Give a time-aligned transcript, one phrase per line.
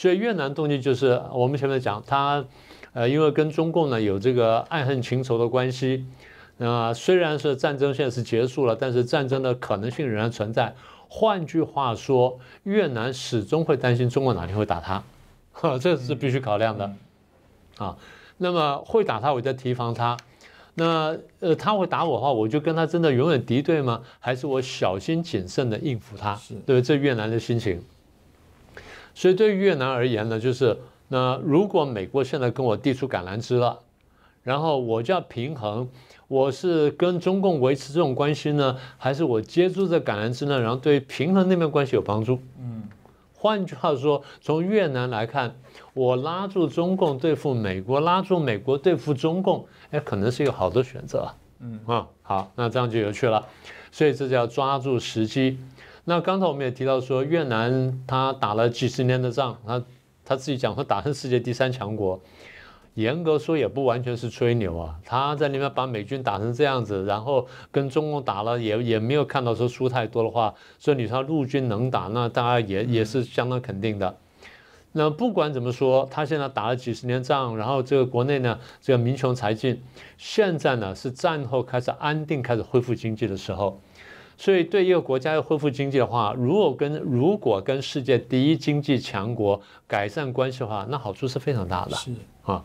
[0.00, 2.42] 所以越南动机就是我们前面讲，他
[2.94, 6.06] 呃因为跟中共呢有这个爱恨情仇的关系，
[6.56, 10.74] 那虽然是战争现在是结束了，但是战争的可能性仍然存在。
[11.06, 15.04] 换句话说，越南始终会担心中国哪天会打他，
[15.52, 16.90] 哈， 这是必须考量的，
[17.76, 17.98] 啊，
[18.38, 20.16] 那么会打他，我就提防他。
[20.76, 24.00] 那呃，他会打我的话，我就跟他真的永远敌对吗？
[24.18, 26.34] 还是我小心谨慎的应付他？
[26.36, 27.84] 是对这越南的心情。
[29.14, 33.80] 所以对于越南而言呢，就是那如果美国现在跟我递出橄榄枝了，
[34.42, 35.88] 然后我就要平衡。
[36.28, 40.60] 我是跟中共维持这种关系呢，还是我接住这橄榄枝呢？
[40.60, 42.38] 然后对平衡那边关系有帮助？
[42.60, 42.84] 嗯，
[43.34, 45.56] 换句话说，从越南来看，
[45.92, 51.28] 我拉住中共对付美国，拉住美国对付中共，哎，可能是一个好的选择。
[51.58, 53.44] 嗯啊，好，那这样就有趣了。
[53.90, 55.58] 所以这叫抓住时机。
[56.10, 59.80] 那刚才我们也提到说，越南他打了几十年的仗，他
[60.24, 62.20] 他自己讲说打成世界第三强国。
[62.94, 74.16] 严格说也不完全是吹牛啊，他在那边把美军打成这样子，然后跟中共打了也也没有看到说输太多的话，所以你说陆军能打，那大家也也是相当肯定的。
[74.90, 79.80] 那不管怎么说，他现在打了几十年仗，然后这个国内呢这个民穷财尽，
[80.18, 83.80] 现在呢是战后开始安定、开始恢复经济的时候，
[84.40, 91.94] 所以对一个国家要恢复经济的话，如果跟如果跟世界第一经济强国改善关系的话，那好处是非常大的。
[91.94, 92.10] 是
[92.44, 92.64] 啊。